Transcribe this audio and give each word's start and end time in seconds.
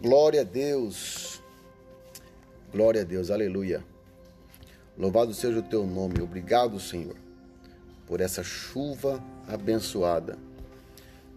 Glória 0.00 0.42
a 0.42 0.44
Deus. 0.44 1.42
Glória 2.70 3.00
a 3.00 3.04
Deus. 3.04 3.30
Aleluia. 3.30 3.82
Louvado 4.96 5.32
seja 5.32 5.58
o 5.58 5.62
teu 5.62 5.86
nome. 5.86 6.20
Obrigado, 6.20 6.78
Senhor, 6.78 7.16
por 8.06 8.20
essa 8.20 8.42
chuva 8.42 9.22
abençoada. 9.48 10.38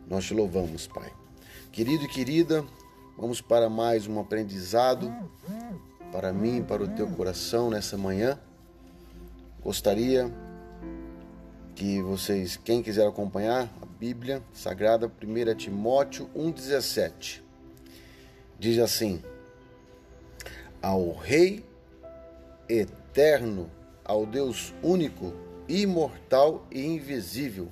Nós 0.09 0.25
te 0.25 0.33
louvamos, 0.33 0.87
Pai. 0.87 1.11
Querido 1.71 2.03
e 2.03 2.07
querida, 2.09 2.65
vamos 3.17 3.39
para 3.39 3.69
mais 3.69 4.07
um 4.07 4.19
aprendizado 4.19 5.09
para 6.11 6.33
mim, 6.33 6.61
para 6.61 6.83
o 6.83 6.87
teu 6.87 7.07
coração 7.07 7.69
nessa 7.69 7.97
manhã. 7.97 8.37
Gostaria 9.63 10.29
que 11.75 12.01
vocês, 12.01 12.57
quem 12.57 12.83
quiser 12.83 13.07
acompanhar 13.07 13.69
a 13.81 13.85
Bíblia 13.85 14.43
Sagrada, 14.51 15.07
1 15.07 15.55
Timóteo 15.55 16.29
1,17, 16.35 17.41
diz 18.59 18.77
assim: 18.77 19.23
Ao 20.81 21.13
Rei 21.13 21.65
eterno, 22.67 23.71
ao 24.03 24.25
Deus 24.25 24.73
único, 24.83 25.33
imortal 25.67 26.65
e 26.69 26.85
invisível, 26.85 27.69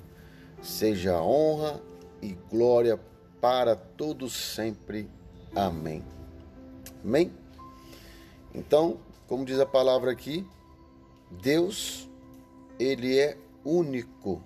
seja 0.62 1.20
honra 1.20 1.80
e 2.22 2.36
glória 2.50 2.98
para 3.40 3.76
todos 3.76 4.32
sempre. 4.32 5.08
Amém. 5.54 6.02
Amém? 7.04 7.32
Então, 8.54 8.98
como 9.26 9.44
diz 9.44 9.60
a 9.60 9.66
palavra 9.66 10.10
aqui, 10.10 10.44
Deus, 11.30 12.08
ele 12.78 13.18
é 13.18 13.36
único. 13.64 14.42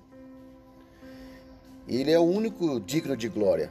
Ele 1.87 2.11
é 2.11 2.19
o 2.19 2.25
único 2.25 2.79
digno 2.81 3.17
de 3.17 3.29
glória. 3.29 3.71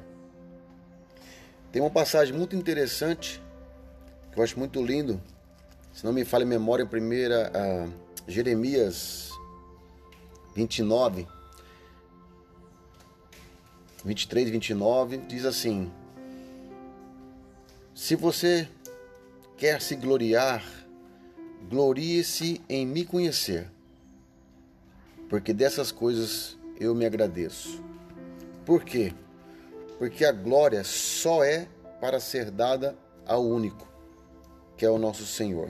Tem 1.72 1.82
uma 1.82 1.90
passagem 1.90 2.36
muito 2.36 2.56
interessante 2.56 3.42
que 4.32 4.40
eu 4.40 4.44
acho 4.44 4.58
muito 4.60 4.84
lindo. 4.84 5.22
Se 5.94 6.06
não 6.06 6.14
me 6.14 6.26
falha 6.26 6.44
a 6.44 6.48
memória, 6.48 6.86
primeira, 6.86 7.52
Jeremias 8.28 9.30
29, 10.56 11.28
23 14.04 14.48
e 14.48 14.52
29, 14.52 15.18
diz 15.18 15.46
assim: 15.46 15.92
Se 17.94 18.16
você 18.16 18.68
quer 19.58 19.82
se 19.82 19.96
gloriar, 19.96 20.64
glorie-se 21.70 22.62
em 22.68 22.86
me 22.86 23.06
conhecer 23.06 23.70
porque 25.32 25.54
dessas 25.54 25.94
coisas 25.94 26.58
eu 26.78 26.94
me 26.94 27.06
agradeço. 27.06 27.82
Por 28.66 28.84
quê? 28.84 29.14
Porque 30.02 30.26
a 30.26 30.32
glória 30.32 30.84
só 30.84 31.44
é 31.44 31.68
para 32.00 32.20
ser 32.20 32.50
dada 32.50 32.98
ao 33.24 33.46
único, 33.46 33.88
que 34.76 34.84
é 34.84 34.90
o 34.90 34.98
nosso 34.98 35.28
Senhor, 35.28 35.70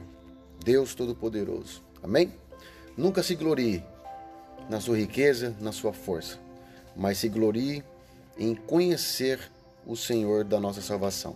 Deus 0.63 0.95
Todo-Poderoso. 0.95 1.83
Amém? 2.01 2.33
Nunca 2.95 3.21
se 3.21 3.35
glorie 3.35 3.83
na 4.69 4.79
sua 4.79 4.95
riqueza, 4.95 5.53
na 5.59 5.73
sua 5.73 5.91
força, 5.91 6.39
mas 6.95 7.17
se 7.17 7.27
glorie 7.27 7.83
em 8.37 8.55
conhecer 8.55 9.37
o 9.85 9.97
Senhor 9.97 10.45
da 10.45 10.61
nossa 10.61 10.81
salvação. 10.81 11.35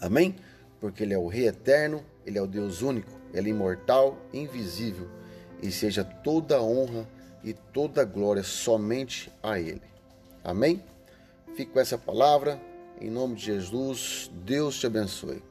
Amém? 0.00 0.34
Porque 0.80 1.04
Ele 1.04 1.14
é 1.14 1.18
o 1.18 1.28
Rei 1.28 1.46
eterno, 1.46 2.04
Ele 2.26 2.38
é 2.38 2.42
o 2.42 2.48
Deus 2.48 2.82
único, 2.82 3.12
Ele 3.32 3.50
é 3.50 3.52
imortal, 3.52 4.18
invisível, 4.32 5.08
e 5.62 5.70
seja 5.70 6.02
toda 6.02 6.60
honra 6.60 7.08
e 7.44 7.52
toda 7.52 8.04
glória 8.04 8.42
somente 8.42 9.32
a 9.40 9.60
Ele. 9.60 9.88
Amém? 10.42 10.82
Fique 11.54 11.72
com 11.72 11.80
essa 11.80 11.98
palavra. 11.98 12.60
Em 13.00 13.10
nome 13.10 13.34
de 13.34 13.46
Jesus, 13.46 14.30
Deus 14.44 14.78
te 14.78 14.86
abençoe. 14.86 15.42